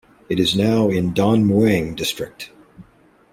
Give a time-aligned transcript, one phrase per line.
[0.29, 2.49] It is now in Don Mueang District.